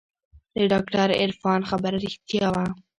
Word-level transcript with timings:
د 0.55 0.57
ډاکتر 0.71 1.07
عرفان 1.21 1.61
خبره 1.69 1.97
رښتيا 2.05 2.47
وه. 2.55 2.65